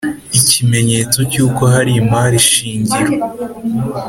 [0.39, 3.11] Ikimenyetso cy uko hari imari shingiro.